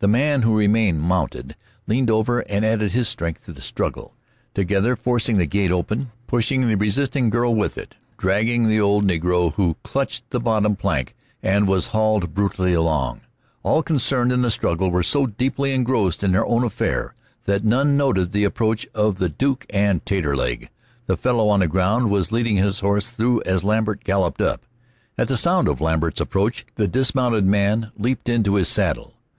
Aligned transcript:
The 0.00 0.08
man 0.08 0.42
who 0.42 0.54
remained 0.58 1.00
mounted 1.00 1.56
leaned 1.86 2.10
over 2.10 2.40
and 2.40 2.66
added 2.66 2.92
his 2.92 3.08
strength 3.08 3.46
to 3.46 3.52
the 3.54 3.62
struggle, 3.62 4.14
together 4.52 4.94
forcing 4.94 5.38
the 5.38 5.46
gate 5.46 5.70
open, 5.70 6.10
pushing 6.26 6.68
the 6.68 6.74
resisting 6.76 7.30
girl 7.30 7.54
with 7.54 7.78
it, 7.78 7.94
dragging 8.18 8.68
the 8.68 8.78
old 8.78 9.06
negro, 9.06 9.54
who 9.54 9.78
clutched 9.82 10.28
the 10.28 10.38
bottom 10.38 10.76
plank 10.76 11.14
and 11.42 11.66
was 11.66 11.86
hauled 11.96 12.34
brutally 12.34 12.74
along. 12.74 13.22
All 13.62 13.82
concerned 13.82 14.32
in 14.32 14.42
the 14.42 14.50
struggle 14.50 14.90
were 14.90 15.02
so 15.02 15.24
deeply 15.24 15.72
engrossed 15.72 16.22
in 16.22 16.32
their 16.32 16.44
own 16.44 16.62
affair 16.62 17.14
that 17.46 17.64
none 17.64 17.96
noted 17.96 18.32
the 18.32 18.44
approach 18.44 18.86
of 18.94 19.16
the 19.16 19.30
Duke 19.30 19.64
and 19.70 20.04
Taterleg. 20.04 20.68
The 21.06 21.16
fellow 21.16 21.48
on 21.48 21.60
the 21.60 21.68
ground 21.68 22.10
was 22.10 22.30
leading 22.30 22.56
his 22.56 22.80
horse 22.80 23.08
through 23.08 23.40
as 23.46 23.64
Lambert 23.64 24.04
galloped 24.04 24.42
up. 24.42 24.66
At 25.16 25.28
the 25.28 25.38
sound 25.38 25.68
of 25.68 25.80
Lambert's 25.80 26.20
approach 26.20 26.66
the 26.74 26.86
dismounted 26.86 27.46
man 27.46 27.92
leaped 27.96 28.28
into 28.28 28.56
his 28.56 28.68
saddle. 28.68 29.14